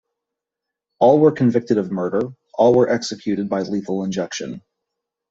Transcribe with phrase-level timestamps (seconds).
[0.97, 4.63] All were convicted of murder; all were by executed by lethal injection.